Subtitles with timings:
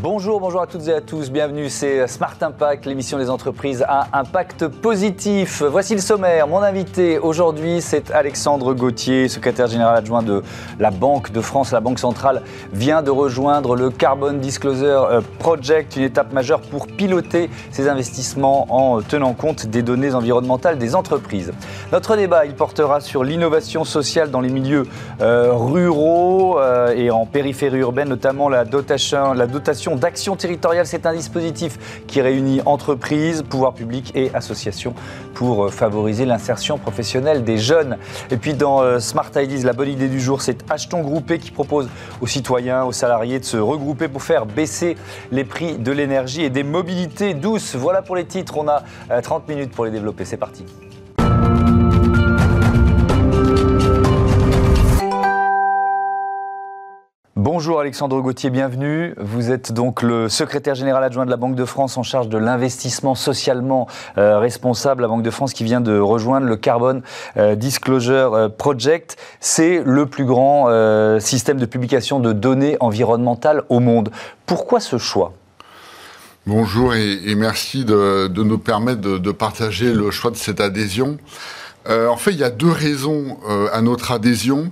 [0.00, 4.06] Bonjour, bonjour à toutes et à tous, bienvenue, c'est Smart Impact, l'émission des entreprises à
[4.12, 5.60] impact positif.
[5.60, 10.44] Voici le sommaire, mon invité aujourd'hui c'est Alexandre Gauthier, secrétaire général adjoint de
[10.78, 11.72] la Banque de France.
[11.72, 12.42] La Banque centrale
[12.72, 18.66] vient de rejoindre le Carbon Disclosure euh, Project, une étape majeure pour piloter ses investissements
[18.70, 21.52] en tenant compte des données environnementales des entreprises.
[21.90, 24.86] Notre débat, il portera sur l'innovation sociale dans les milieux
[25.20, 30.86] euh, ruraux euh, et en périphérie urbaine, notamment la dotation, la dotation d'action territoriale.
[30.86, 34.94] C'est un dispositif qui réunit entreprises, pouvoirs publics et associations
[35.34, 37.96] pour euh, favoriser l'insertion professionnelle des jeunes.
[38.30, 41.50] Et puis dans euh, Smart Ideas, la bonne idée du jour, c'est Achetons Groupé qui
[41.50, 41.88] propose
[42.20, 44.96] aux citoyens, aux salariés de se regrouper pour faire baisser
[45.30, 47.74] les prix de l'énergie et des mobilités douces.
[47.74, 48.56] Voilà pour les titres.
[48.58, 48.82] On a
[49.22, 50.24] 30 euh, minutes pour les développer.
[50.24, 50.64] C'est parti.
[57.50, 59.14] Bonjour Alexandre Gauthier, bienvenue.
[59.16, 62.36] Vous êtes donc le secrétaire général adjoint de la Banque de France en charge de
[62.36, 65.00] l'investissement socialement euh, responsable.
[65.00, 67.00] La Banque de France qui vient de rejoindre le Carbon
[67.38, 69.16] euh, Disclosure euh, Project.
[69.40, 70.68] C'est le plus grand
[71.20, 74.10] système de publication de données environnementales au monde.
[74.44, 75.32] Pourquoi ce choix?
[76.46, 81.16] Bonjour et, merci de, nous permettre de, de, partager le choix de cette adhésion.
[81.88, 83.38] en fait, il y a deux raisons
[83.72, 84.70] à notre adhésion.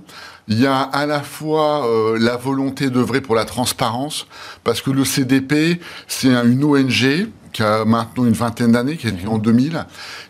[0.49, 4.27] Il y a à la fois euh, la volonté d'œuvrer pour la transparence,
[4.63, 7.27] parce que le CDP, c'est une ONG
[7.57, 9.83] qui a maintenant une vingtaine d'années, qui est en 2000,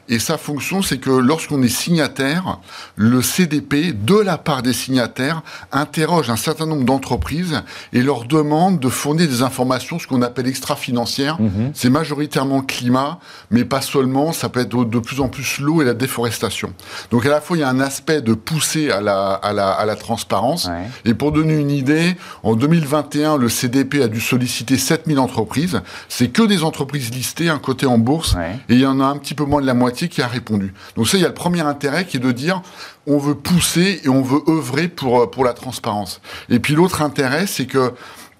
[0.09, 2.59] et sa fonction, c'est que lorsqu'on est signataire,
[2.95, 5.41] le CDP, de la part des signataires,
[5.73, 7.61] interroge un certain nombre d'entreprises
[7.91, 11.41] et leur demande de fournir des informations, ce qu'on appelle extra-financières.
[11.41, 11.71] Mhm.
[11.73, 13.19] C'est majoritairement climat,
[13.51, 14.31] mais pas seulement.
[14.31, 16.73] Ça peut être de plus en plus l'eau et la déforestation.
[17.11, 19.71] Donc à la fois, il y a un aspect de pousser à la, à la,
[19.71, 20.69] à la transparence.
[21.03, 25.81] Et pour donner une idée, en 2021, le CDP a dû solliciter 7000 entreprises.
[26.07, 27.11] C'est que des entreprises
[27.49, 28.35] un côté en bourse.
[28.69, 30.73] Et il y en a un petit peu moins de la moitié qui a répondu.
[30.95, 32.61] Donc ça, il y a le premier intérêt qui est de dire
[33.05, 36.21] on veut pousser et on veut œuvrer pour, euh, pour la transparence.
[36.49, 37.93] Et puis l'autre intérêt, c'est que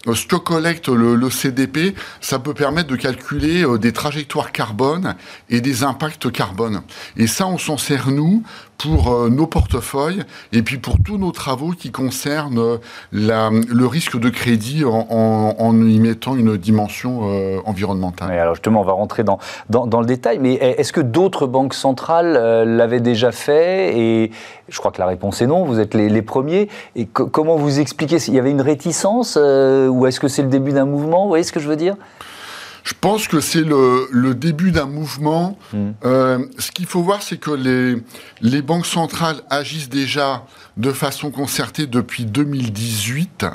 [0.07, 5.15] euh, ce que collecte le, CDP, ça peut permettre de calculer euh, des trajectoires carbone
[5.49, 6.81] et des impacts carbone.
[7.17, 8.43] Et ça, on s'en sert, nous,
[8.77, 10.23] pour euh, nos portefeuilles
[10.53, 12.79] et puis pour tous nos travaux qui concernent
[13.11, 17.21] la, le risque de crédit en, y mettant une dimension
[17.65, 18.31] environnementale.
[18.31, 19.39] alors justement, on va rentrer dans,
[19.69, 22.33] dans, le détail, mais est-ce que d'autres banques centrales
[22.65, 23.97] l'avaient déjà fait?
[23.97, 24.31] Et
[24.69, 26.69] je crois que la réponse est non, vous êtes les premiers.
[26.95, 28.17] Et comment vous expliquez?
[28.27, 31.23] Il y avait une réticence ou est-ce que c'est le début d'un mouvement?
[31.23, 31.95] Vous voyez ce que je veux dire?
[32.87, 35.59] Je pense que c'est le, début d'un mouvement.
[35.73, 35.91] Hmm.
[36.05, 38.01] Euh, ce qu'il faut voir, c'est que les,
[38.41, 40.45] les banques centrales agissent déjà
[40.77, 43.45] de façon concertée depuis 2018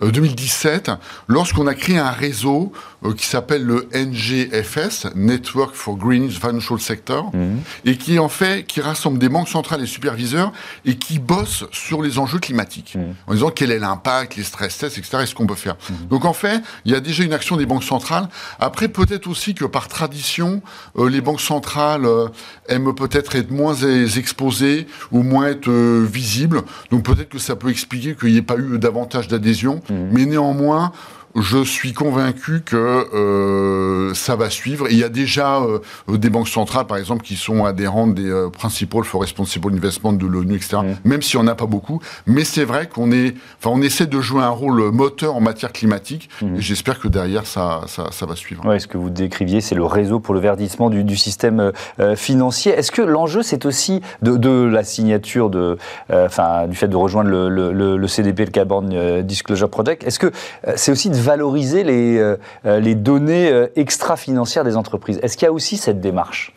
[0.00, 0.94] 2017, euh,
[1.26, 2.72] lorsqu'on a créé un réseau
[3.04, 7.60] euh, qui s'appelle le NGFS, Network for Green Financial Sector, mhm.
[7.84, 10.52] et qui en fait, qui rassemble des banques centrales et superviseurs
[10.84, 13.14] et qui bosse sur les enjeux climatiques, mhm.
[13.26, 15.76] en disant quel est l'impact, les stress tests, etc., et ce qu'on peut faire.
[15.90, 16.08] Mhm.
[16.08, 18.28] Donc en fait, il y a déjà une action des banques centrales.
[18.60, 20.62] Après, peut-être aussi que par tradition,
[20.96, 22.06] euh, les banques centrales
[22.68, 23.74] aiment peut-être être moins
[24.16, 26.62] exposées ou moins être visibles.
[26.90, 29.80] Donc peut-être que ça peut expliquer qu'il n'y ait pas eu davantage d'adhésion.
[29.90, 30.92] Mais néanmoins,
[31.34, 34.86] je suis convaincu que euh, ça va suivre.
[34.90, 35.78] il y a déjà euh,
[36.08, 40.26] des banques centrales, par exemple, qui sont adhérentes des euh, principaux for responsible investment de
[40.26, 40.78] l'ONU, etc.
[40.78, 41.08] Mmh.
[41.08, 44.20] Même si on n'a pas beaucoup, mais c'est vrai qu'on est, enfin, on essaie de
[44.20, 46.30] jouer un rôle moteur en matière climatique.
[46.42, 46.56] Mmh.
[46.56, 48.64] Et j'espère que derrière ça, ça, va suivre.
[48.66, 51.72] Ouais, ce que vous décriviez, c'est le réseau pour le verdissement du, système
[52.16, 52.72] financier.
[52.72, 55.76] Est-ce que l'enjeu, c'est aussi de, la signature de,
[56.10, 60.30] enfin, du fait de rejoindre le, le, le CDP, le Carbon Disclosure Project, est-ce que
[60.76, 62.36] c'est aussi de valoriser les, euh,
[62.66, 65.18] euh, les données euh, extra-financières des entreprises.
[65.22, 66.52] Est-ce qu'il y a aussi cette démarche?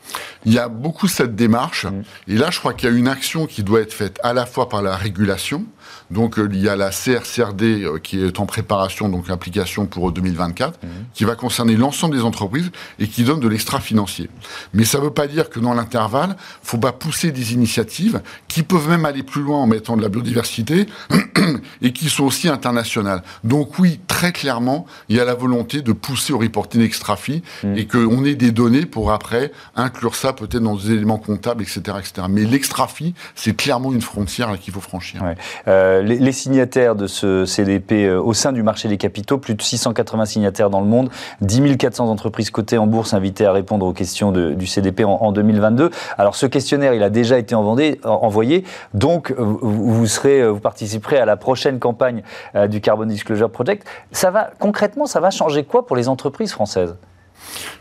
[0.45, 1.85] Il y a beaucoup cette démarche.
[1.85, 2.03] Mm.
[2.27, 4.45] Et là, je crois qu'il y a une action qui doit être faite à la
[4.45, 5.65] fois par la régulation,
[6.11, 10.87] donc il y a la CRCRD qui est en préparation, donc l'application pour 2024, mm.
[11.13, 14.29] qui va concerner l'ensemble des entreprises et qui donne de l'extra financier.
[14.73, 18.63] Mais ça ne veut pas dire que dans l'intervalle, faut pas pousser des initiatives qui
[18.63, 20.87] peuvent même aller plus loin en mettant de la biodiversité
[21.81, 23.23] et qui sont aussi internationales.
[23.43, 27.77] Donc oui, très clairement il y a la volonté de pousser au reporting extra-fee mmh.
[27.77, 31.81] et qu'on ait des données pour après inclure ça peut-être dans des éléments comptables, etc.
[31.99, 32.27] etc.
[32.29, 35.23] Mais l'extra-fi, c'est clairement une frontière qu'il faut franchir.
[35.67, 39.61] Euh, les, signataires de ce CDP euh, au sein du marché des capitaux, plus de
[39.61, 41.09] 680 signataires dans le monde,
[41.41, 45.91] 10 400 entreprises cotées en bourse invitées à répondre aux questions du CDP en, 2022.
[46.17, 51.37] Alors ce questionnaire, il a déjà été envoyé, donc vous, serez, vous participerez à la
[51.37, 52.23] prochaine campagne
[52.69, 53.87] du Carbon Disclosure Project.
[54.11, 56.95] Ça va concrètement, ça va changer quoi pour les entreprises françaises?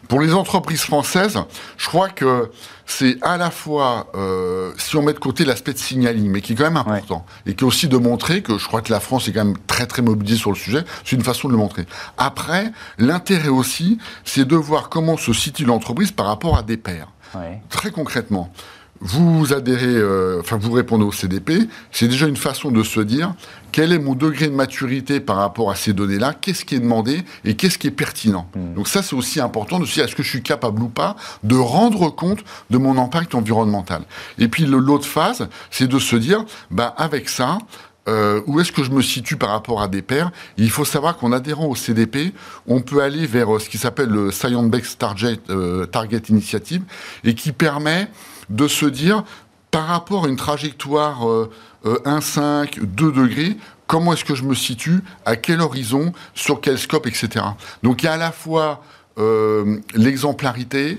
[0.08, 1.38] Pour les entreprises françaises,
[1.76, 2.50] je crois que
[2.86, 6.52] c'est à la fois, euh, si on met de côté l'aspect de signaling, mais qui
[6.52, 9.00] est quand même important, et qui est aussi de montrer que je crois que la
[9.00, 11.58] France est quand même très très mobilisée sur le sujet, c'est une façon de le
[11.58, 11.86] montrer.
[12.18, 17.08] Après, l'intérêt aussi, c'est de voir comment se situe l'entreprise par rapport à des pairs.
[17.68, 18.52] Très concrètement,
[19.00, 23.34] vous adhérez, euh, enfin vous répondez au CDP, c'est déjà une façon de se dire
[23.72, 27.22] quel est mon degré de maturité par rapport à ces données-là, qu'est-ce qui est demandé
[27.44, 28.46] et qu'est-ce qui est pertinent?
[28.54, 28.74] Hmm.
[28.74, 31.16] Donc ça c'est aussi important de se dire est-ce que je suis capable ou pas
[31.44, 34.02] de rendre compte de mon impact environnemental?
[34.38, 37.58] Et puis l'autre phase, c'est de se dire bah avec ça,
[38.08, 40.30] euh, où est-ce que je me situe par rapport à des pairs?
[40.58, 42.34] Il faut savoir qu'en adhérant au CDP,
[42.66, 45.40] on peut aller vers euh, ce qui s'appelle le Science Based Target,
[45.90, 46.82] Target Initiative
[47.24, 48.08] et qui permet
[48.50, 49.24] de se dire,
[49.70, 51.20] par rapport à une trajectoire
[51.84, 53.56] 1,5, euh, 2 euh, degrés,
[53.86, 57.44] comment est-ce que je me situe, à quel horizon, sur quel scope, etc.
[57.82, 58.82] Donc il y a à la fois
[59.18, 60.98] euh, l'exemplarité,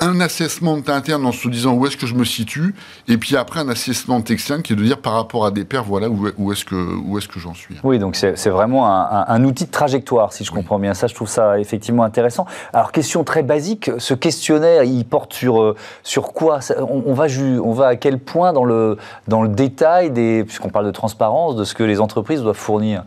[0.00, 2.74] un assessment interne en se disant où est-ce que je me situe,
[3.08, 5.84] et puis après un assessment externe qui est de dire par rapport à des pairs,
[5.84, 7.76] voilà où, est-ce que, où est que j'en suis.
[7.84, 11.06] Oui, donc c'est vraiment un, outil de trajectoire, si je comprends bien ça.
[11.06, 12.46] Je trouve ça effectivement intéressant.
[12.72, 16.60] Alors, question très basique, ce questionnaire, il porte sur, euh, sur quoi?
[16.78, 17.26] On, va,
[17.62, 18.98] on va à quel point dans le,
[19.28, 23.04] dans le détail, des, puisqu'on parle de transparence, de ce que les entreprises doivent fournir?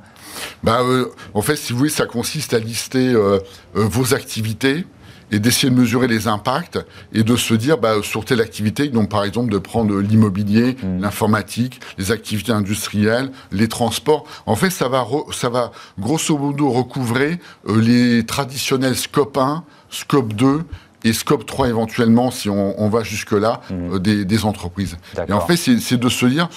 [0.63, 3.39] Bah, euh, en fait, si vous voulez, ça consiste à lister euh,
[3.73, 4.85] vos activités,
[5.31, 6.79] et d'essayer de mesurer les impacts
[7.13, 11.01] et de se dire bah, sur telle activité, donc par exemple de prendre l'immobilier, mmh.
[11.01, 14.25] l'informatique, les activités industrielles, les transports.
[14.45, 20.33] En fait, ça va, ça va grosso modo recouvrer euh, les traditionnels scope 1, scope
[20.33, 20.61] 2
[21.03, 23.73] et scope 3 éventuellement si on, on va jusque-là mmh.
[23.93, 24.97] euh, des, des, entreprises.
[25.27, 26.49] Et en fait, c'est de se dire,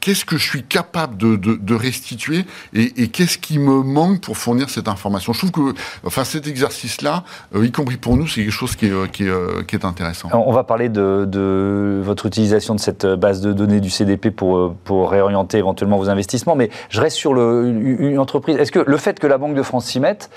[0.00, 2.44] qu'est-ce que je suis capable de, restituer
[2.74, 5.32] et, qu'est-ce qui me manque pour fournir cette information?
[5.32, 7.24] Je trouve que enfin, cet exercice-là,
[7.54, 10.28] euh, y compris pour nous, c'est quelque chose qui est, euh, euh, intéressant.
[10.32, 15.58] on va parler de, votre utilisation de cette base de données du CDP pour, réorienter
[15.58, 18.56] éventuellement vos investissements, mais je reste sur une entreprise.
[18.56, 20.30] Est-ce que le fait que la Banque de France s'y mette,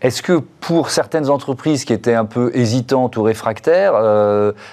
[0.00, 3.94] est-ce que pour certaines entreprises qui étaient un peu hésitantes ou réfractaires,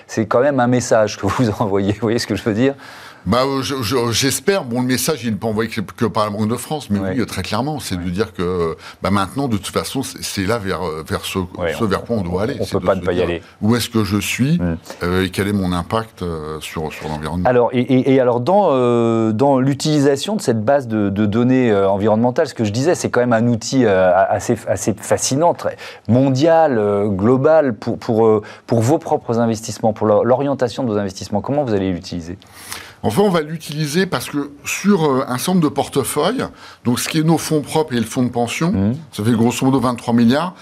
[0.08, 1.94] c'est quand même un message que vous envoyez?
[1.94, 2.75] Vous voyez ce que je veux dire?
[3.25, 3.44] Bah,
[4.12, 4.66] j'espère.
[4.66, 7.25] Bon, le message, il n'est pas envoyé que, par la Banque de France, mais oui,
[7.25, 11.25] très clairement, c'est de dire que bah, maintenant, de toute façon, c'est là vers, vers
[11.25, 11.40] ce,
[11.78, 12.56] ce vers quoi on doit aller.
[12.60, 13.42] On ne peut pas ne pas y aller.
[13.62, 14.78] Où est-ce que je suis mm.
[15.04, 18.70] euh, et quel est mon impact euh, sur, sur l'environnement Alors, et, et, alors, dans,
[18.72, 23.10] euh, dans l'utilisation de cette base de, de données environnementales, ce que je disais, c'est
[23.10, 25.78] quand même un outil assez, assez fascinant, très
[26.08, 31.42] mondial, global, pour, pour, pour vos propres investissements, pour l'orientation de vos investissements.
[31.42, 32.38] Comment vous allez l'utiliser?
[33.04, 36.46] Enfin, on va l'utiliser parce que sur euh, un nombre de portefeuilles,
[36.86, 38.96] donc ce qui est nos fonds propres et le fonds de pension, mmh.
[39.12, 40.56] ça fait grosso modo 23 milliards,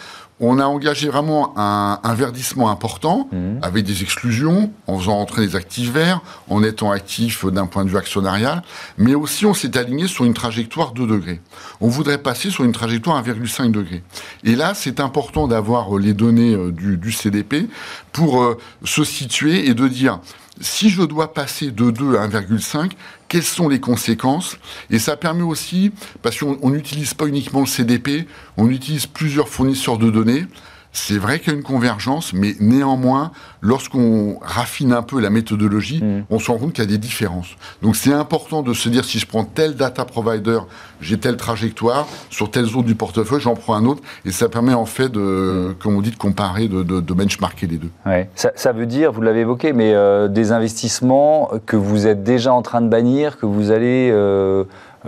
[0.44, 3.60] on a engagé vraiment un, verdissement important, mmh.
[3.62, 7.92] avec des exclusions, en faisant entrer des actifs verts, en étant actif d'un point de
[7.92, 8.64] vue actionnarial,
[8.98, 11.42] mais aussi on s'est aligné sur une trajectoire 2 degrés.
[11.80, 14.04] On voudrait passer sur une trajectoire 1,5 degré.
[14.44, 17.70] Et là, c'est important d'avoir les données euh, du, du CDP
[18.12, 20.20] pour euh, se situer et de dire
[20.62, 22.92] si je dois passer de 2 à 1,5,
[23.28, 24.58] quelles sont les conséquences?
[24.90, 25.92] Et ça permet aussi,
[26.22, 28.28] parce qu'on n'utilise pas uniquement le CDP,
[28.58, 30.46] on utilise plusieurs fournisseurs de données.
[30.94, 33.32] C'est vrai qu'il y a une convergence, mais néanmoins,
[33.62, 36.26] lorsqu'on raffine un peu la méthodologie, mm.
[36.30, 37.56] on se rend compte qu'il y a des différences.
[37.82, 40.60] Donc c'est important de se dire, si je prends tel data provider,
[41.00, 44.74] j'ai telle trajectoire, sur telle zone du portefeuille, j'en prends un autre, et ça permet
[44.74, 45.76] en fait, de, mm.
[45.76, 46.84] comme on dit, de comparer, de,
[47.14, 47.90] benchmarker les deux.
[48.06, 48.30] Ouais.
[48.36, 52.62] Ça, veut dire, vous l'avez évoqué, mais euh, des investissements que vous êtes déjà en
[52.62, 54.10] train de bannir, que vous allez...
[54.12, 54.66] Euh,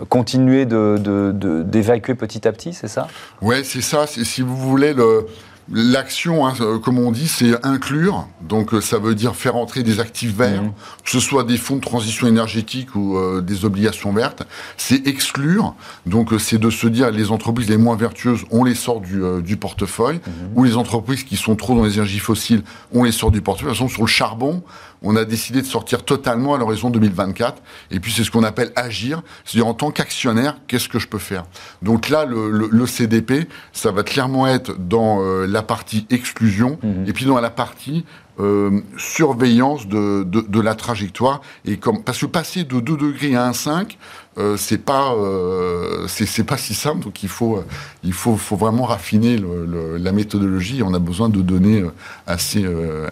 [0.09, 3.07] continuer d'évacuer petit à petit, c'est ça?
[3.43, 4.07] Oui, c'est ça.
[4.07, 5.27] Si vous voulez, le,
[5.71, 8.27] L'action, hein, euh, comme on dit, c'est inclure.
[8.41, 10.73] Donc, euh, ça veut dire faire entrer des actifs verts, mhm.
[11.03, 14.43] que ce soit des fonds de transition énergétique ou euh, des obligations vertes.
[14.75, 15.73] C'est exclure.
[16.05, 20.19] Donc, c'est de se dire les entreprises les moins vertueuses, on les sort du, portefeuille,
[20.27, 20.51] mhm.
[20.55, 23.71] ou les entreprises qui sont trop dans les énergies fossiles, on les sort du portefeuille.
[23.71, 24.63] De toute façon, sur le charbon,
[25.03, 27.61] on a décidé de sortir totalement à l'horizon 2024.
[27.91, 29.21] Et puis, c'est ce qu'on appelle agir.
[29.45, 31.43] C'est-à-dire, en tant qu'actionnaire, qu'est-ce que je peux faire?
[31.81, 37.05] Donc là, le, CDP, ça va clairement être dans la partie exclusion, mhm.
[37.07, 38.05] et puis dans la partie
[38.39, 41.41] euh, surveillance de, de, la trajectoire.
[41.65, 43.97] Et comme, parce que passer de 2 degrés à 1,5,
[44.39, 47.65] euh, c'est pas euh, c'est pas si simple donc il faut euh,
[48.03, 51.91] il faut, faut vraiment raffiner la méthodologie on a besoin de données euh,
[52.25, 52.65] assez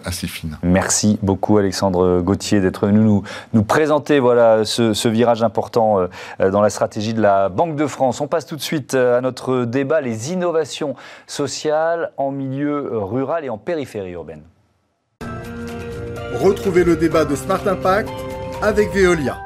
[0.04, 0.58] assez fines.
[0.64, 6.08] Merci beaucoup Alexandre Gauthier d'être venu nous nous présenter voilà ce, virage important
[6.40, 8.20] dans la stratégie de la Banque de France.
[8.20, 10.94] On passe tout de suite à notre débat les innovations
[11.26, 14.42] sociales en milieu rural et en périphérie urbaine.
[16.34, 18.08] Retrouvez le débat de Smart Impact
[18.62, 19.38] avec Veolia.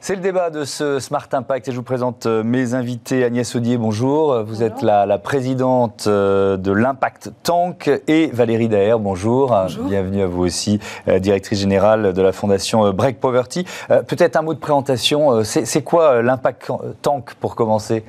[0.00, 3.24] C'est le débat de ce Smart Impact et je vous présente euh, mes invités.
[3.24, 4.42] Agnès Audier, bonjour.
[4.44, 9.48] Vous êtes la, présidente euh, de l'Impact Tank et Valérie Daher, bonjour.
[9.48, 9.84] bonjour.
[9.84, 13.66] Bienvenue à vous aussi, euh, directrice générale de la fondation Break Poverty.
[13.88, 15.42] Peut-être un mot de présentation.
[15.42, 16.70] C'est quoi l'Impact
[17.02, 18.04] Tank pour commencer?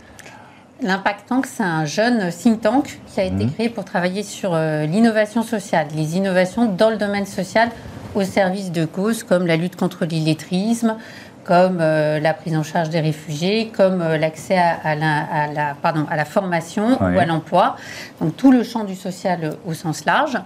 [0.82, 3.52] L'Impact Tank, c'est un jeune think tank qui a été mmh.
[3.52, 7.70] créé pour travailler sur l'innovation sociale, les innovations dans le domaine social
[8.16, 10.96] au service de causes comme la lutte contre l'illettrisme,
[11.44, 16.16] comme euh, la prise en charge des réfugiés, comme euh, l'accès à, la, pardon, à
[16.16, 17.76] la formation ou à l'emploi.
[18.22, 20.38] Donc tout le champ du social au sens large.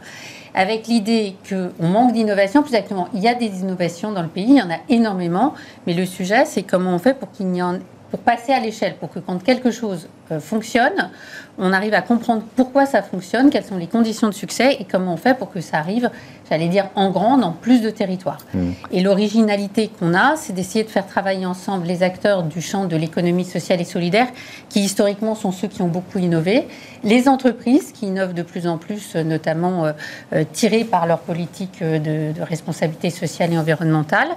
[0.55, 4.45] Avec l'idée qu'on manque d'innovation, plus exactement, il y a des innovations dans le pays,
[4.47, 7.61] il y en a énormément, mais le sujet, c'est comment on fait pour qu'il y
[7.61, 7.79] en
[8.13, 11.09] pour passer à l'échelle, pour que quand quelque chose euh, fonctionne,
[11.57, 15.13] on arrive à comprendre pourquoi ça fonctionne, quelles sont les conditions de succès et comment
[15.13, 16.09] on fait pour que ça arrive,
[16.49, 18.39] j'allais dire, en grand, dans plus de territoires.
[18.53, 18.71] Mmh.
[18.91, 22.95] Et l'originalité qu'on a, c'est d'essayer de faire travailler ensemble les acteurs du champ de
[22.95, 24.27] l'économie sociale et solidaire,
[24.69, 26.67] qui historiquement sont ceux qui ont beaucoup innové,
[27.03, 29.91] les entreprises qui innovent de plus en plus, notamment euh,
[30.33, 34.29] euh, tirées par leur politique de, de responsabilité sociale et environnementale,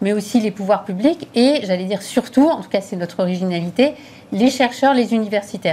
[0.00, 3.94] mais aussi les pouvoirs publics et, j'allais dire surtout, en tout cas c'est notre originalité,
[4.32, 5.12] les chercheurs, les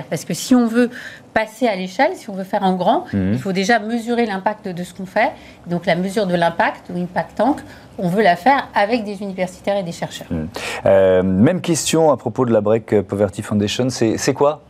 [0.09, 0.89] Parce que si on veut
[1.33, 3.33] passer à l'échelle, si on veut faire en grand, mhm.
[3.33, 5.31] il faut déjà mesurer l'impact de ce qu'on fait.
[5.67, 7.57] Donc la mesure de l'impact, ou Impact Tank,
[7.97, 10.27] on veut la faire avec des universitaires et des chercheurs.
[10.29, 10.47] Mhm.
[10.85, 14.61] Euh, même question à propos de la Break Poverty Foundation, c'est quoi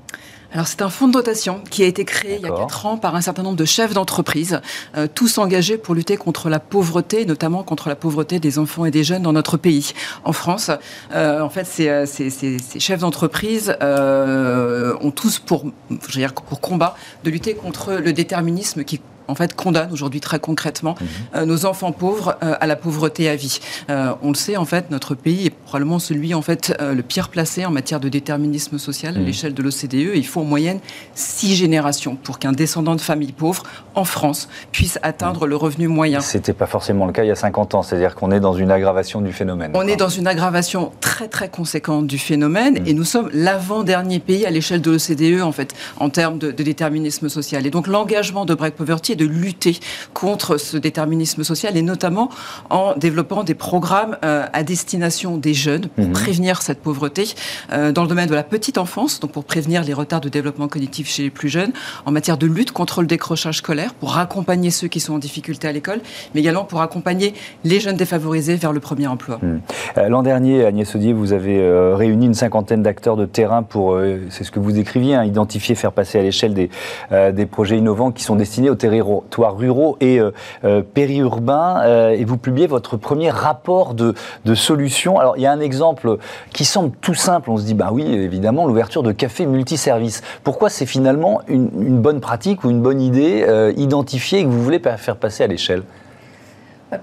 [0.52, 2.98] alors c'est un fonds de dotation qui a été créé il y a quatre ans
[2.98, 4.62] par un certain nombre de chefs d'entreprise,
[4.98, 8.92] euh, tous engagés pour lutter contre la pauvreté, notamment contre la pauvreté des enfants et
[8.92, 9.92] des jeunes dans notre pays.
[10.24, 10.72] En France,
[11.14, 15.96] euh, en fait, ces, euh, ces, ces, ces chefs d'entreprise euh, ont tous pour, je
[15.96, 20.40] veux dire, pour combat de lutter contre le déterminisme qui en fait, condamne aujourd'hui très
[20.40, 21.08] concrètement mhm.
[21.36, 23.60] euh, nos enfants pauvres euh, à la pauvreté à vie.
[23.90, 27.30] Euh, on le sait, en fait, notre pays est probablement celui, en fait, le pire
[27.30, 29.26] placé en matière de déterminisme social à mhm.
[29.26, 30.16] l'échelle de l'OCDE.
[30.16, 30.80] Il faut en moyenne
[31.14, 33.64] six générations pour qu'un descendant de famille pauvre
[33.96, 36.22] en France puisse atteindre le revenu moyen.
[36.22, 38.72] C'était pas forcément le cas il y a 50 ans, c'est-à-dire qu'on est dans une
[38.72, 39.72] aggravation du phénomène.
[39.76, 42.88] On est dans une aggravation très très conséquente du phénomène mhm.
[42.88, 46.64] et nous sommes l'avant-dernier pays à l'échelle de l'OCDE en fait en termes de, de
[46.64, 47.66] déterminisme social.
[47.68, 49.80] Et donc l'engagement de Break Poverty de lutter
[50.14, 52.30] contre ce déterminisme social et notamment
[52.70, 56.14] en développant des programmes euh, à destination des jeunes pour mhm.
[56.14, 57.26] prévenir cette pauvreté
[57.72, 60.68] euh, dans le domaine de la petite enfance, donc pour prévenir les retards de développement
[60.68, 61.72] cognitif chez les plus jeunes,
[62.06, 65.68] en matière de lutte contre le décrochage scolaire, pour accompagner ceux qui sont en difficulté
[65.68, 66.00] à l'école,
[66.34, 67.34] mais également pour accompagner
[67.64, 69.40] les jeunes défavorisés vers le premier emploi.
[69.42, 69.62] Mhm.
[69.98, 71.60] Euh, l'an dernier, Agnès Audier, vous avez
[71.94, 74.00] réuni une cinquantaine d'acteurs de terrain pour,
[74.30, 76.70] c'est ce que vous écriviez, hein, identifier, faire passer à l'échelle des,
[77.12, 80.32] des projets innovants qui sont destinés au territoire ruraux et euh,
[80.64, 81.82] euh, périurbains.
[81.84, 84.14] Euh, et vous publiez votre premier rapport de,
[84.46, 85.20] de solutions.
[85.20, 86.18] Alors, il y a un exemple
[86.54, 87.50] qui semble tout simple.
[87.50, 90.22] On se dit, bah oui, évidemment, l'ouverture de cafés multiservices.
[90.44, 94.64] Pourquoi c'est finalement une, une, bonne pratique ou une bonne idée identifiée et que vous
[94.64, 95.84] voulez faire passer à l'échelle?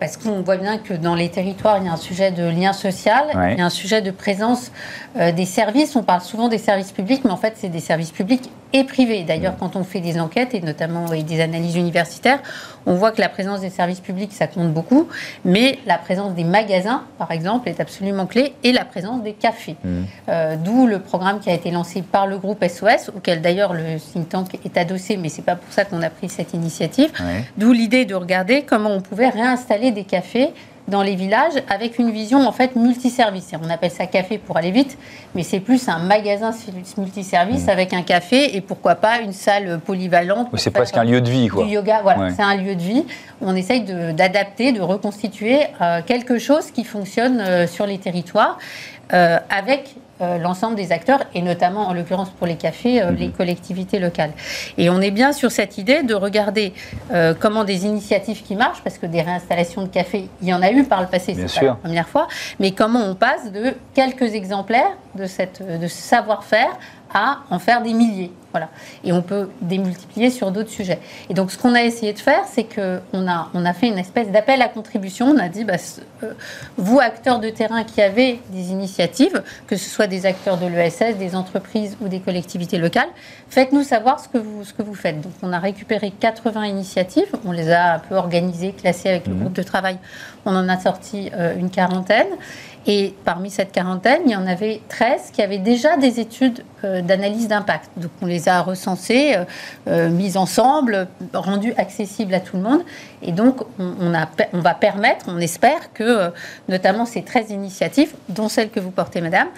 [0.00, 2.72] Parce qu'on voit bien que dans les territoires, il y a un sujet de lien
[2.72, 4.72] social, il y a un sujet de présence
[5.14, 5.94] des services.
[5.96, 9.22] On parle souvent des services publics, mais en fait, c'est des services publics et privés.
[9.22, 12.40] D'ailleurs, quand on fait des enquêtes, et notamment des analyses universitaires,
[12.86, 15.08] on voit que la présence des services publics, ça compte beaucoup,
[15.44, 19.76] mais la présence des magasins, par exemple, est absolument clé, et la présence des cafés.
[19.84, 20.02] Mmh.
[20.28, 23.98] Euh, d'où le programme qui a été lancé par le groupe SOS, auquel d'ailleurs le
[23.98, 27.10] think tank est adossé, mais c'est pas pour ça qu'on a pris cette initiative.
[27.56, 30.50] D'où l'idée de regarder comment on pouvait réinstaller des cafés
[30.88, 33.52] dans les villages avec une vision en fait multiservice.
[33.62, 34.96] On appelle ça café pour aller vite,
[35.34, 36.52] mais c'est plus un magasin
[36.96, 37.70] multiservice mmh.
[37.70, 40.48] avec un café et pourquoi pas une salle polyvalente.
[40.54, 41.64] C'est presque un lieu de vie, quoi.
[41.64, 43.04] Du yoga, voilà, c'est un lieu de vie.
[43.40, 48.58] On essaye d'adapter, de, reconstituer euh, quelque chose qui fonctionne euh, sur les territoires.
[49.10, 53.34] Avec euh, l'ensemble des acteurs, et notamment en l'occurrence pour les cafés, euh, les mhm.
[53.34, 54.30] collectivités locales.
[54.78, 56.72] Et on est bien sur cette idée de regarder
[57.12, 60.62] euh, comment des initiatives qui marchent, parce que des réinstallations de cafés, il y en
[60.62, 62.28] a eu par le passé, c'est pas la première fois,
[62.60, 66.78] mais comment on passe de quelques exemplaires de, cette, de ce savoir-faire
[67.12, 68.32] à en faire des milliers.
[68.52, 68.70] Voilà.
[69.04, 70.98] Et on peut démultiplier sur d'autres sujets.
[71.28, 73.98] Et donc, ce qu'on a essayé de faire, c'est qu'on a, on a fait une
[73.98, 75.26] espèce d'appel à contribution.
[75.26, 75.74] On a dit, bah,
[76.22, 76.32] euh,
[76.78, 81.18] vous, acteurs de terrain qui avez des initiatives, que ce soit des acteurs de l'ESS,
[81.18, 83.10] des entreprises ou des collectivités locales,
[83.50, 85.20] faites-nous savoir ce que, vous, ce que vous faites.
[85.20, 87.28] Donc, on a récupéré 80 initiatives.
[87.44, 89.40] On les a un peu organisées, classées avec le mmh.
[89.40, 89.98] groupe de travail.
[90.46, 92.28] On en a sorti euh, une quarantaine.
[92.88, 97.02] Et parmi cette quarantaine, il y en avait 13 qui avaient déjà des études euh,
[97.02, 97.90] d'analyse d'impact.
[97.96, 99.44] Donc on les a recensées, euh,
[99.88, 102.82] euh, mises ensemble, rendues accessibles à tout le monde.
[103.22, 104.12] Et donc on,
[104.52, 106.30] on va permettre, on espère que
[106.68, 109.48] notamment ces 13 initiatives, dont celle que vous portez, madame,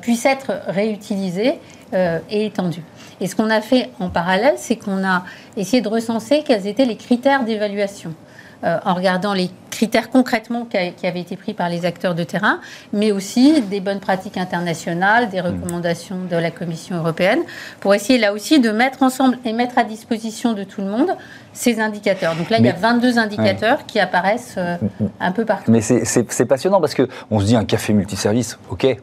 [0.00, 1.58] puissent être réutilisées
[1.92, 2.84] et étendues.
[3.20, 5.24] Et ce qu'on a fait en parallèle, c'est qu'on a
[5.56, 8.14] essayé de recenser quels étaient les critères d'évaluation.
[8.64, 12.58] Euh, en regardant les critères concrètement qui, avaient été pris par les acteurs de terrain,
[12.92, 17.38] mais aussi des bonnes pratiques internationales, des recommandations de la Commission européenne,
[17.78, 21.16] pour essayer là aussi de mettre ensemble et mettre à disposition de tout le monde
[21.52, 22.34] ces indicateurs.
[22.34, 24.76] Donc là, il y a 22 indicateurs qui apparaissent euh,
[25.20, 25.70] un peu partout.
[25.70, 28.96] Mais c'est passionnant parce qu'on se dit un café multiservice, ok,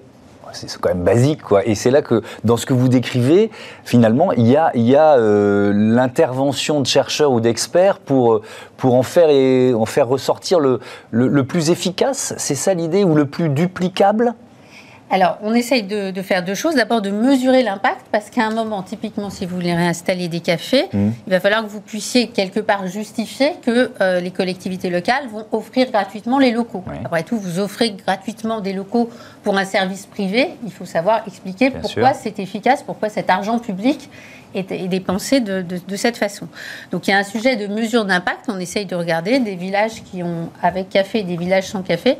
[0.56, 1.66] c'est quand même basique, quoi.
[1.66, 3.52] Et c'est là que, dans ce que vous décrivez,
[3.84, 8.42] finalement, il y a, il y a euh, l'intervention de chercheurs ou d'experts pour,
[8.78, 10.80] pour en faire, et, en faire ressortir le,
[11.12, 12.34] le plus efficace.
[12.38, 14.34] C'est ça l'idée, ou le plus duplicable?
[15.12, 16.76] Alors, on essaye de, faire deux choses.
[16.76, 20.86] D'abord, de mesurer l'impact, parce qu'à un moment, typiquement, si vous voulez réinstaller des cafés,
[20.92, 21.10] mmh.
[21.28, 25.46] il va falloir que vous puissiez quelque part justifier que euh, les collectivités locales vont
[25.52, 26.84] offrir gratuitement les locaux.
[27.04, 29.10] Après tout, vous offrez gratuitement des locaux
[29.44, 30.50] pour un service privé.
[30.66, 34.10] Il faut savoir expliquer pourquoi c'est efficace, pourquoi cet argent public
[34.56, 36.48] est, dépensé de, de, cette façon.
[36.92, 38.46] Donc, il y a un sujet de mesure d'impact.
[38.48, 42.18] On essaye de regarder des villages qui ont avec café et des villages sans café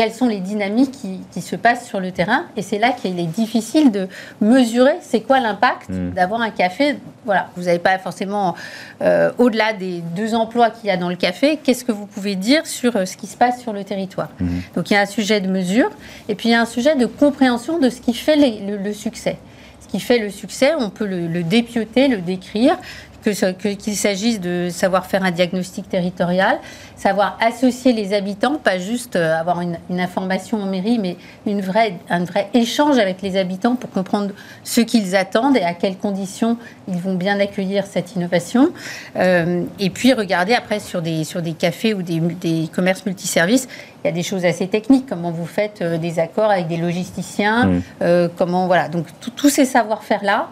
[0.00, 0.96] quelles sont les dynamiques
[1.30, 2.46] qui, se passent sur le terrain.
[2.56, 4.08] Et c'est là qu'il est difficile de
[4.40, 6.12] mesurer c'est quoi l'impact hmm.
[6.12, 6.96] d'avoir un café.
[7.26, 8.54] Voilà, vous n'avez pas forcément,
[9.02, 12.34] euh, au-delà des deux emplois qu'il y a dans le café, qu'est-ce que vous pouvez
[12.34, 14.30] dire sur euh, ce qui se passe sur le territoire.
[14.40, 14.60] Hmm.
[14.74, 15.90] Donc il y a un sujet de mesure
[16.30, 19.36] et puis il y a un sujet de compréhension de ce qui fait le, succès
[19.82, 22.78] Ce qui fait le succès, on peut le, le dépioter, le décrire
[23.22, 26.58] qu'il s'agisse de savoir faire un diagnostic territorial,
[26.96, 31.94] savoir associer les habitants, pas juste euh, avoir une, information en mairie, mais une vraie,
[32.08, 34.30] un vrai échange avec les habitants pour comprendre
[34.64, 36.56] ce qu'ils attendent et à quelles conditions
[36.88, 38.70] ils vont bien accueillir cette innovation.
[39.16, 43.68] Euh, et puis regarder après sur des, sur des cafés ou des, des commerces multiservices,
[44.02, 46.78] il y a des choses assez techniques, comment vous faites euh, des accords avec des
[46.78, 48.28] logisticiens, mmh.
[48.36, 48.88] comment voilà.
[48.88, 49.06] Donc
[49.36, 50.48] tous ces savoir-faire là.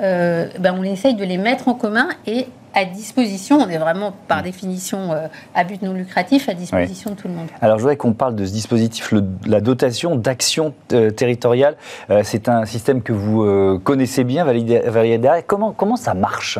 [0.00, 4.14] Euh, ben on essaye de les mettre en commun et à disposition, on est vraiment
[4.28, 4.44] par mm.
[4.44, 7.48] définition euh, à but non lucratif, à disposition de tout le monde.
[7.60, 9.12] Alors je voudrais qu'on parle de ce dispositif,
[9.46, 11.76] la dotation d'action euh, territoriale.
[12.22, 16.58] c'est un système que vous connaissez bien, Valérie Comment, comment ça marche?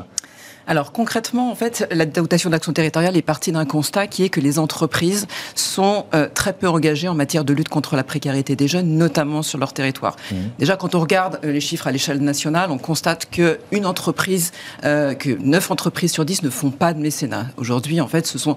[0.67, 4.41] Alors concrètement, en fait, la dotation d'action territoriale est partie d'un constat qui est que
[4.41, 8.69] les entreprises sont euh, très peu engagées en matière de lutte contre la précarité des
[8.69, 10.17] jeunes, notamment sur leur territoire.
[10.31, 10.37] Mmh.
[10.59, 14.53] Déjà, quand on regarde euh, les chiffres à l'échelle nationale, on constate que une entreprise,
[14.85, 17.47] euh, que 9 entreprises sur 10 ne font pas de mécénat.
[17.57, 18.57] Aujourd'hui, en fait, ce sont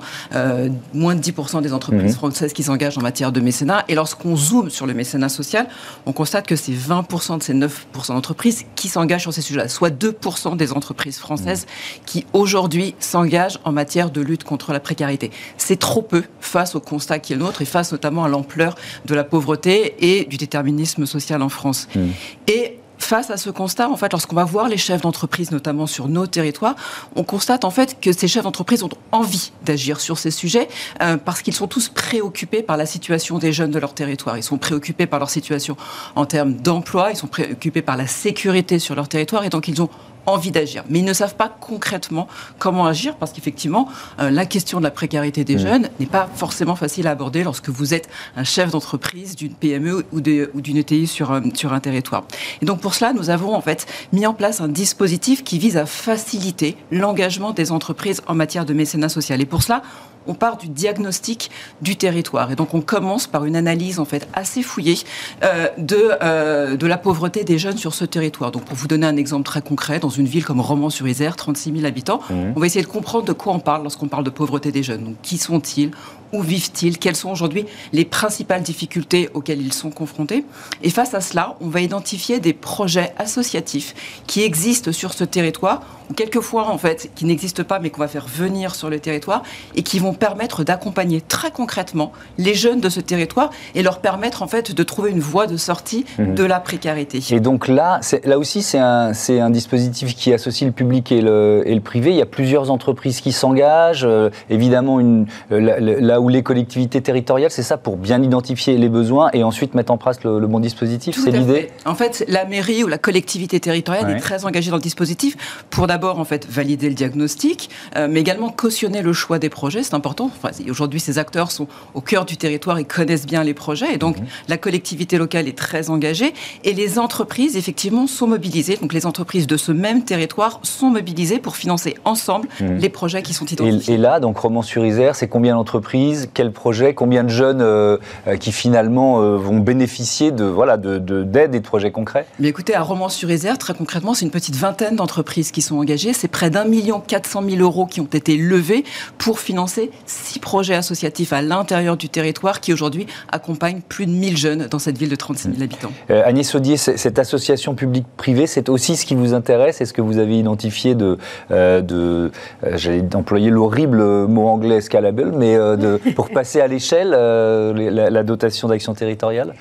[0.94, 2.16] moins de 10% des entreprises mmh.
[2.16, 3.84] françaises qui s'engagent en matière de mécénat.
[3.88, 5.68] Et lorsqu'on zoome sur le mécénat social,
[6.06, 7.70] on constate que c'est 20% de ces 9%
[8.10, 13.60] d'entreprises qui s'engagent sur ces sujets-là, soit 2% des entreprises françaises mmh qui aujourd'hui s'engagent
[13.64, 15.32] en matière de lutte contre la précarité.
[15.58, 18.76] C'est trop peu face au constat qui est le nôtre et face notamment à l'ampleur
[19.06, 21.88] de la pauvreté et du déterminisme social en France.
[21.96, 22.02] Mmh.
[22.48, 26.08] Et face à ce constat, en fait, lorsqu'on va voir les chefs d'entreprise, notamment sur
[26.08, 26.76] nos territoires,
[27.16, 30.68] on constate en fait que ces chefs d'entreprise ont envie d'agir sur ces sujets
[31.02, 34.38] euh, parce qu'ils sont tous préoccupés par la situation des jeunes de leur territoire.
[34.38, 35.78] Ils sont préoccupés par leur situation
[36.16, 39.82] en termes d'emploi, ils sont préoccupés par la sécurité sur leur territoire et donc ils
[39.82, 39.90] ont
[40.26, 40.84] envie d'agir.
[40.90, 42.28] Mais ils ne savent pas concrètement
[42.60, 43.88] comment agir parce qu'effectivement,
[44.20, 45.60] euh, la question de la précarité des mmh.
[45.60, 50.06] jeunes n'est pas forcément facile à aborder lorsque vous êtes un chef d'entreprise d'une PME
[50.12, 52.24] ou d'une ETI sur, euh, sur un territoire.
[52.62, 55.78] Et donc pour cela, nous avons en fait mis en place un dispositif qui vise
[55.78, 59.42] à faciliter l'engagement des entreprises en matière de mécénat social.
[59.42, 59.82] Et pour cela,
[60.28, 62.52] on part du diagnostic du territoire.
[62.52, 64.98] Et donc on commence par une analyse en fait assez fouillée
[65.44, 68.52] euh, de, euh, de la pauvreté des jeunes sur ce territoire.
[68.52, 71.86] Donc pour vous donner un exemple très concret, dans une ville comme Romans-sur-Isère, 36 000
[71.86, 72.34] habitants, mmh.
[72.56, 75.04] on va essayer de comprendre de quoi on parle lorsqu'on parle de pauvreté des jeunes.
[75.04, 75.92] Donc qui sont-ils?
[76.36, 76.98] Où vivent-ils?
[76.98, 80.44] Quelles sont aujourd'hui les principales difficultés auxquelles ils sont confrontés?
[80.84, 83.96] Et face à cela, on va identifier des projets associatifs
[84.28, 88.08] qui existent sur ce territoire ou quelquefois en fait qui n'existent pas mais qu'on va
[88.08, 89.44] faire venir sur le territoire
[89.76, 94.44] et qui vont permettre d'accompagner très concrètement les jeunes de ce territoire et leur permettre
[94.44, 96.36] en fait de trouver une voie de sortie mhm.
[96.36, 97.22] de la précarité.
[97.32, 101.64] Et donc là, là aussi c'est un, un, dispositif qui associe le public et le,
[101.66, 102.12] et le, privé.
[102.12, 107.02] Il y a plusieurs entreprises qui s'engagent, euh, évidemment une, euh, là, où les collectivités
[107.02, 110.60] territoriales, c'est ça pour bien identifier les besoins et ensuite mettre en place le, bon
[110.60, 114.78] dispositif, c'est l'idée En fait, la mairie ou la collectivité territoriale est très engagée dans
[114.78, 115.36] le dispositif
[115.70, 119.84] pour d'abord en fait valider le diagnostic, euh, mais également cautionner le choix des projets.
[119.84, 120.32] C'est important.
[120.36, 123.98] Enfin, Aujourd'hui, ces acteurs sont au cœur du territoire, ils connaissent bien les projets, et
[123.98, 124.26] donc mhm.
[124.48, 126.34] la collectivité locale est très engagée,
[126.64, 128.78] et les entreprises effectivement sont mobilisées.
[128.78, 132.78] Donc les entreprises de ce même territoire sont mobilisées pour financer ensemble mhm.
[132.78, 133.96] les projets qui sont identifiés.
[133.96, 138.52] Et, là, donc Romans-sur-Isère, c'est combien d'entreprises, quels projets, combien de jeunes euh, euh, qui
[138.52, 142.26] finalement vont bénéficier de voilà de d'aide et de projets concrets?
[142.40, 146.50] Mais écoutez, à Romans-sur-Isère, très concrètement, c'est une petite vingtaine d'entreprises qui sont c'est près
[146.50, 148.84] d'un million quatre cent mille euros qui ont été levés
[149.18, 154.38] pour financer six projets associatifs à l'intérieur du territoire qui aujourd'hui accompagnent plus de 1000
[154.38, 155.92] jeunes dans cette ville de 36 000 habitants.
[156.10, 159.82] Euh, Agnès Audier, cette association publique-privée, c'est aussi ce qui vous intéresse?
[159.82, 161.18] Est-ce que vous avez identifié de,
[161.52, 162.32] euh, de
[162.64, 168.24] euh, j'allais employer l'horrible mot anglais scalable, mais de, pour passer à l'échelle la, la
[168.24, 169.54] dotation d'action territoriale?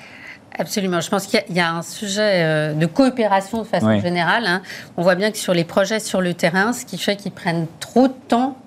[0.57, 1.01] Absolument.
[1.01, 4.45] Je pense qu'il y, a un sujet euh, de coopération de façon générale.
[4.47, 4.61] Hein.
[4.95, 7.67] On voit bien que sur les projets sur le terrain, ce qui fait qu'ils prennent
[7.79, 8.57] trop de temps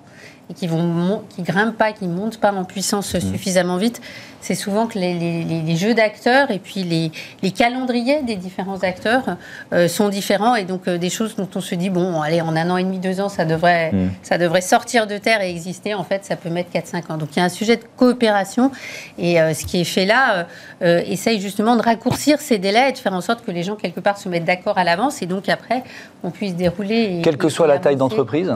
[0.49, 3.19] et qui vont qui grimpent pas, qui montent pas en puissance mm.
[3.19, 4.01] suffisamment vite,
[4.41, 9.37] c'est souvent que les, jeux d'acteurs et puis les, calendriers des différents acteurs
[9.73, 12.55] euh, sont différents et donc euh, des choses dont on se dit bon allez en
[12.55, 14.09] un an et demi deux ans ça devrait mm.
[14.23, 17.29] ça devrait sortir de terre et exister en fait ça peut mettre 4-5 ans donc
[17.35, 18.71] il y a un sujet de coopération
[19.17, 20.47] et euh, ce qui est fait là
[20.81, 23.99] essaye justement de raccourcir ces délais et de faire en sorte que les gens quelque
[23.99, 25.83] part se mettent d'accord à l'avance et donc après
[26.23, 28.53] on puisse dérouler quelle que soit la taille d'entreprise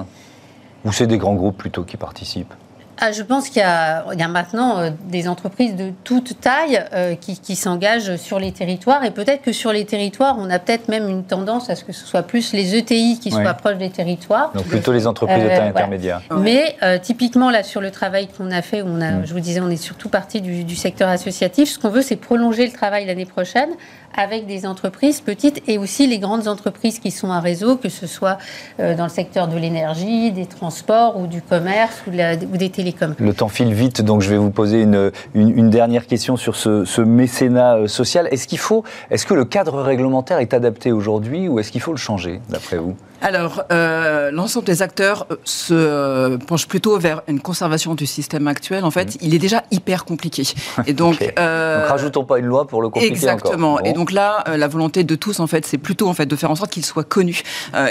[0.85, 2.53] ou c'est des grands groupes plutôt qui participent
[2.99, 7.55] ah, je pense qu'il y, a maintenant euh, des entreprises de toute taille euh, qui,
[7.55, 11.23] s'engagent sur les territoires et peut-être que sur les territoires, on a peut-être même une
[11.23, 14.51] tendance à ce que ce soit plus les ETI qui soient proches des territoires.
[14.53, 16.21] Donc plutôt les entreprises de taille euh, intermédiaire.
[16.37, 19.25] Mais typiquement là sur le travail qu'on a fait, on a, mm.
[19.25, 21.69] je vous disais, on est surtout parti du, du secteur associatif.
[21.69, 23.69] Ce qu'on veut, c'est prolonger le travail l'année prochaine
[24.15, 28.07] avec des entreprises petites et aussi les grandes entreprises qui sont un réseau, que ce
[28.07, 28.37] soit
[28.79, 33.15] euh, dans le secteur de l'énergie, des transports ou du commerce ou, des télécoms.
[33.19, 37.77] Le temps file vite, donc je vais vous poser une, dernière question sur ce, mécénat
[37.77, 38.27] euh, social.
[38.31, 38.47] Est-ce
[39.09, 42.77] est-ce que le cadre réglementaire est adapté aujourd'hui ou est-ce qu'il faut le changer, d'après
[42.77, 42.95] vous?
[43.23, 48.49] Alors, euh, l'ensemble des acteurs euh, se euh, penchent plutôt vers une conservation du système
[48.49, 48.83] actuel.
[48.83, 49.17] En fait, mmh.
[49.21, 50.43] il est déjà hyper compliqué.
[50.85, 53.79] Et donc, donc, rajoutons pas une loi pour le compliquer Exactement.
[53.81, 56.51] Et donc là, la volonté de tous, en fait, c'est plutôt en fait de faire
[56.51, 57.41] en sorte qu'il soit connu.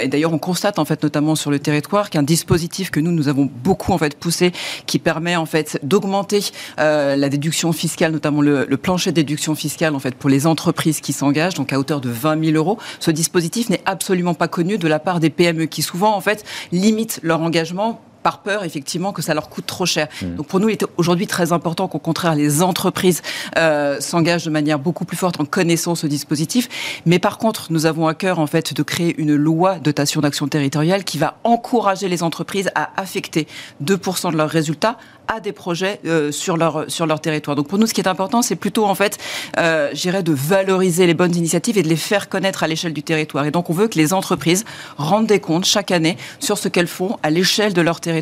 [0.01, 3.27] et d'ailleurs, on constate en fait, notamment sur le territoire, qu'un dispositif que nous nous
[3.27, 4.51] avons beaucoup en fait poussé,
[4.87, 6.41] qui permet en fait d'augmenter
[6.77, 10.99] la déduction fiscale, notamment le, le, plancher de déduction fiscale en fait pour les entreprises
[11.01, 12.77] qui s'engagent, donc à hauteur de 20 000 euros.
[12.99, 16.45] Ce dispositif n'est absolument pas connu de la part des PME qui souvent en fait
[16.71, 20.07] limitent leur engagement par peur effectivement que ça leur coûte trop cher.
[20.21, 20.35] Mmh.
[20.35, 23.21] Donc pour nous, il est aujourd'hui très important qu'au contraire les entreprises
[23.57, 26.69] euh, s'engagent de manière beaucoup plus forte en connaissant ce dispositif.
[27.05, 30.47] Mais par contre, nous avons à cœur en fait de créer une loi dotation d'action
[30.47, 33.47] territoriale qui va encourager les entreprises à affecter
[33.83, 37.55] 2% de leurs résultats à des projets euh, sur, leur, sur leur territoire.
[37.55, 39.17] Donc pour nous, ce qui est important, c'est plutôt en fait,
[39.57, 43.03] euh, j'irais, de valoriser les bonnes initiatives et de les faire connaître à l'échelle du
[43.03, 43.45] territoire.
[43.45, 44.65] Et donc on veut que les entreprises
[44.97, 48.12] rendent des comptes chaque année sur ce qu'elles font à l'échelle de leur territoire,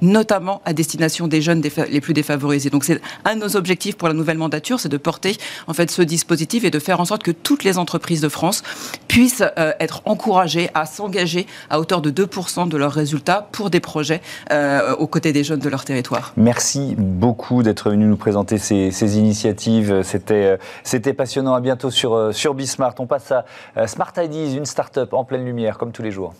[0.00, 2.70] notamment à destination des jeunes les plus défavorisés.
[2.70, 5.90] Donc c'est un de nos objectifs pour la nouvelle mandature, c'est de porter en fait
[5.90, 8.62] ce dispositif et de faire en sorte que toutes les entreprises de France
[9.08, 13.80] puissent euh, être encouragées à s'engager à hauteur de 2% de leurs résultats pour des
[13.80, 16.32] projets euh, aux côtés des jeunes de leur territoire.
[16.36, 20.02] Merci beaucoup d'être venu nous présenter ces, initiatives.
[20.02, 21.54] C'était, c'était passionnant.
[21.54, 22.94] À bientôt sur, sur Bismart.
[22.98, 26.34] On passe à Smart Ideas, une start-up en pleine lumière, comme tous les jours.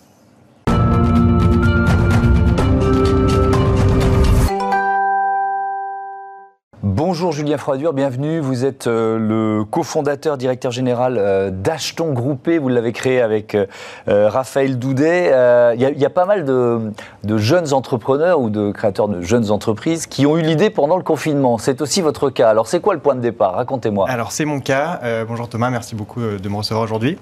[6.95, 8.39] Bonjour Julien Froidure, bienvenue.
[8.39, 12.59] Vous êtes euh, le cofondateur, directeur général euh, d'Acheton Groupé.
[12.59, 13.65] Vous l'avez créé avec euh,
[14.05, 15.29] Raphaël Doudet.
[15.75, 16.91] Il y, a pas mal de,
[17.35, 21.57] jeunes entrepreneurs ou de créateurs de jeunes entreprises qui ont eu l'idée pendant le confinement.
[21.57, 22.51] C'est aussi votre cas.
[22.51, 23.55] Alors c'est quoi le point de départ?
[23.55, 24.07] Racontez-moi.
[24.07, 25.01] Alors c'est mon cas.
[25.27, 27.17] bonjour Thomas, merci beaucoup de me recevoir aujourd'hui.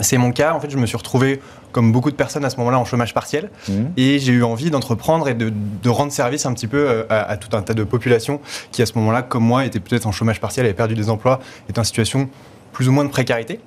[0.00, 0.54] C'est mon cas.
[0.54, 1.40] En fait, je me suis retrouvé,
[1.72, 3.50] comme beaucoup de personnes à ce moment-là, en chômage partiel.
[3.68, 3.72] Mmh.
[3.96, 5.52] Et j'ai eu envie d'entreprendre et de,
[5.88, 8.40] rendre service un petit peu euh, à, tout un tas de populations
[8.72, 11.40] qui, à ce moment-là, comme moi, étaient peut-être en chômage partiel, avaient perdu des emplois,
[11.68, 12.28] étaient en situation
[12.72, 13.60] plus ou moins de précarité.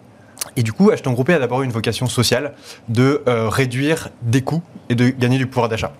[0.56, 2.54] Et du coup, Acheton Groupé a d'abord une vocation sociale
[2.88, 5.94] de euh, réduire des coûts et de gagner du pouvoir d'achat.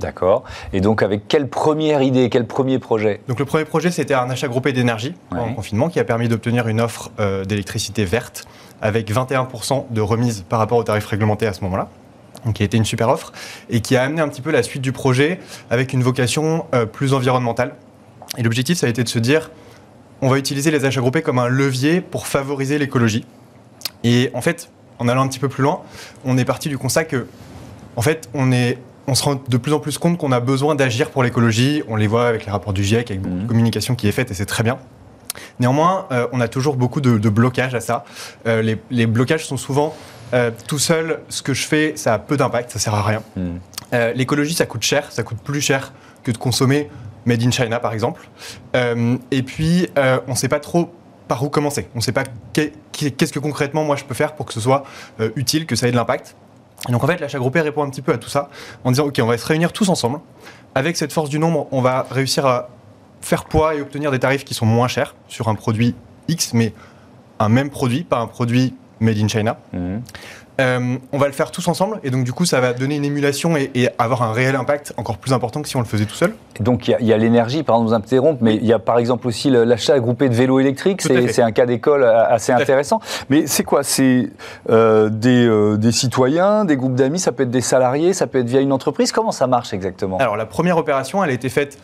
[0.00, 0.44] D'accord.
[0.72, 3.20] Et donc, avec quelle première idée, quel premier projet?
[3.28, 6.68] Donc, le premier projet, c'était un achat groupé d'énergie en confinement qui a permis d'obtenir
[6.68, 8.46] une offre euh, d'électricité verte
[8.82, 11.88] avec 21% de remise par rapport au tarif réglementé à ce moment-là.
[12.44, 13.32] Donc, qui a été une super offre
[13.70, 16.86] et qui a amené un petit peu la suite du projet avec une vocation euh,
[16.86, 17.74] plus environnementale.
[18.38, 19.50] Et l'objectif, ça a été de se dire
[20.22, 23.26] on va utiliser les achats groupés comme un levier pour favoriser l'écologie.
[24.04, 25.82] Et en fait, en allant un petit peu plus loin,
[26.24, 27.26] on est parti du constat que,
[27.96, 30.74] en fait, on est on se rend de plus en plus compte qu'on a besoin
[30.74, 31.82] d'agir pour l'écologie.
[31.88, 33.46] On les voit avec les rapports du GIEC, avec beaucoup de mhm.
[33.46, 34.78] communication qui est faite et c'est très bien.
[35.60, 38.04] Néanmoins, euh, on a toujours beaucoup de, blocages à ça.
[38.46, 39.94] Euh, les, blocages sont souvent
[40.34, 43.22] euh, tout seul, ce que je fais, ça a peu d'impact, ça sert à rien.
[43.36, 43.60] Mhm.
[44.14, 45.92] l'écologie, ça coûte cher, ça coûte plus cher
[46.24, 46.90] que de consommer
[47.24, 48.28] made in China, par exemple.
[48.74, 50.92] et puis, on ne sait pas trop
[51.28, 51.88] par où commencer.
[51.94, 54.84] On ne sait pas qu'est-ce que concrètement moi je peux faire pour que ce soit
[55.34, 56.36] utile, que ça ait de l'impact.
[56.88, 58.48] Et donc en fait, l'achat groupé répond un petit peu à tout ça
[58.84, 60.20] en disant ok, on va se réunir tous ensemble.
[60.74, 62.68] Avec cette force du nombre, on va réussir à
[63.20, 65.94] faire poids et obtenir des tarifs qui sont moins chers sur un produit
[66.28, 66.72] X, mais
[67.38, 69.58] un même produit, pas un produit made in China.
[69.72, 69.98] Mmh.
[70.58, 73.04] Euh, on va le faire tous ensemble et donc du coup ça va donner une
[73.04, 76.14] émulation et, avoir un réel impact encore plus important que si on le faisait tout
[76.14, 76.34] seul.
[76.60, 79.26] donc il y a, l'énergie, pardon de vous interrompre, mais il y a par exemple
[79.26, 83.00] aussi l'achat groupé de vélos électriques, c'est un cas d'école assez intéressant.
[83.28, 83.82] Mais c'est quoi?
[83.82, 84.30] C'est
[84.70, 88.38] euh, des, euh, des, citoyens, des groupes d'amis, ça peut être des salariés, ça peut
[88.38, 90.16] être via une entreprise, comment ça marche exactement?
[90.16, 91.78] Alors la première opération elle a été faite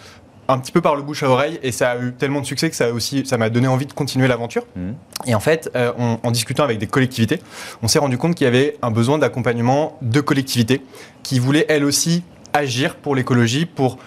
[0.48, 2.68] un petit peu par le bouche à oreille et ça a eu tellement de succès
[2.68, 4.64] que ça aussi ça m'a donné envie de continuer l'aventure.
[4.76, 4.90] Mmh.
[5.26, 7.40] Et en fait, euh, en discutant avec des collectivités,
[7.82, 10.82] on s'est rendu compte qu'il y avait un besoin d'accompagnement de collectivités
[11.22, 13.98] qui voulaient elles aussi agir pour l'écologie, pour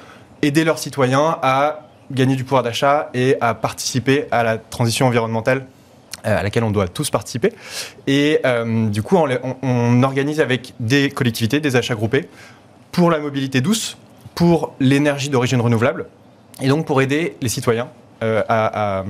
[0.41, 5.65] aider leurs citoyens à gagner du pouvoir d'achat et à participer à la transition environnementale
[6.26, 7.54] euh, à laquelle on doit tous participer.
[8.08, 9.28] Et euh, du coup, on,
[9.63, 12.30] on organise avec des collectivités des achats groupés
[12.91, 13.98] pour la mobilité douce,
[14.36, 16.06] pour l'énergie d'origine renouvelable
[16.62, 17.89] et donc pour aider les citoyens
[18.24, 19.04] euh, à,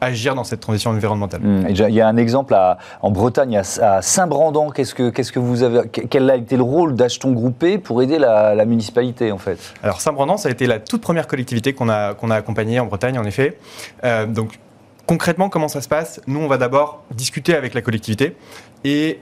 [0.00, 1.40] agir dans cette transition environnementale.
[1.40, 1.66] Mmh.
[1.70, 2.56] il y a un exemple
[3.02, 4.70] en Bretagne, à, Saint-Brandon.
[4.70, 8.18] Qu'est-ce que, qu'est-ce que vous avez, quel a été le rôle d'Acheton Groupé pour aider
[8.18, 9.58] la, municipalité en fait?
[9.82, 12.86] Alors Saint-Brandon, ça a été la toute première collectivité qu'on a, qu'on a accompagnée en
[12.86, 13.58] Bretagne, en effet.
[14.04, 14.58] Euh, donc
[15.06, 16.20] concrètement, comment ça se passe?
[16.26, 18.36] Nous, on va d'abord discuter avec la collectivité
[18.84, 19.20] et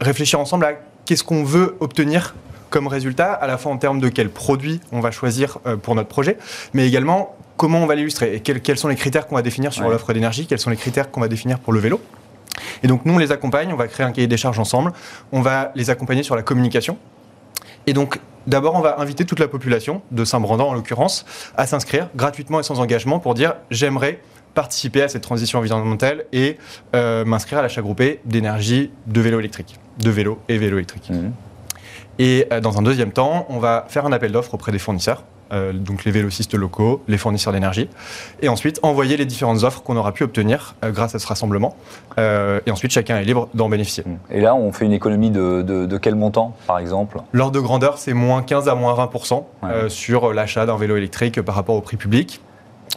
[0.00, 0.72] réfléchir ensemble à
[1.04, 2.34] qu'est-ce qu'on veut obtenir
[2.70, 5.94] comme résultat, à la fois en termes de quels produits on va choisir euh, pour
[5.94, 6.38] notre projet,
[6.72, 9.88] mais également comment on va l'illustrer et quels, sont les critères qu'on va définir sur
[9.88, 12.00] l'offre d'énergie, quels sont les critères qu'on va définir pour le vélo.
[12.82, 14.92] Et donc nous, on les accompagne, on va créer un cahier des charges ensemble,
[15.32, 16.96] on va les accompagner sur la communication.
[17.86, 22.08] Et donc, d'abord, on va inviter toute la population, de Saint-Brandan en l'occurrence, à s'inscrire
[22.16, 24.20] gratuitement et sans engagement pour dire j'aimerais
[24.54, 26.56] participer à cette transition environnementale et
[26.94, 31.10] euh, m'inscrire à l'achat groupé d'énergie de vélo électrique, de vélo et vélo électrique.
[31.10, 31.30] Mmh.
[32.20, 35.24] Et euh, dans un deuxième temps, on va faire un appel d'offres auprès des fournisseurs.
[35.52, 37.88] Euh, donc les vélocistes locaux, les fournisseurs d'énergie,
[38.40, 41.74] et ensuite envoyer les différentes offres qu'on aura pu obtenir euh, grâce à ce rassemblement.
[42.18, 44.04] et ensuite, chacun est libre d'en bénéficier.
[44.30, 47.20] Et là, on fait une économie de, quel montant, par exemple?
[47.32, 51.54] L'ordre de grandeur, c'est moins 15 à moins 20% sur l'achat d'un vélo électrique par
[51.54, 52.42] rapport au prix public.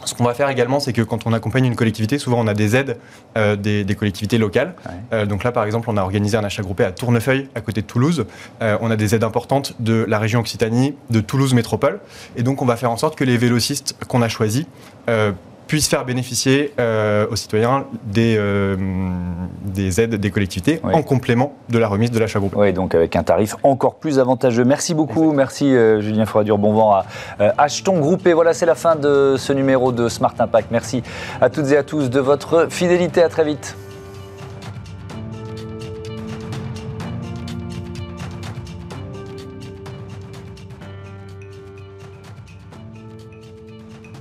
[0.04, 2.54] Ce qu'on va faire également, c'est que quand on accompagne une collectivité, souvent on a
[2.54, 2.98] des aides
[3.36, 4.74] euh, des, collectivités locales.
[5.12, 7.80] Euh, donc là, par exemple, on a organisé un achat groupé à Tournefeuille, à côté
[7.80, 8.26] de Toulouse.
[8.60, 12.00] Euh, on a des aides importantes de la région Occitanie, de Toulouse Métropole.
[12.36, 14.66] Et donc, on va faire en sorte que les vélocistes qu'on a choisis
[15.66, 18.76] puissent faire bénéficier euh, aux citoyens des, euh,
[19.64, 22.54] des aides des collectivités en complément de la remise de l'achat groupe.
[22.56, 24.64] Oui, donc avec un tarif encore plus avantageux.
[24.64, 27.04] Merci beaucoup, merci euh, Julien Froidur, bon vent à
[27.58, 28.32] Achetons Groupé.
[28.32, 30.68] Voilà, c'est la fin de ce numéro de Smart Impact.
[30.70, 31.02] Merci
[31.40, 33.22] à toutes et à tous de votre fidélité.
[33.22, 33.76] À très vite.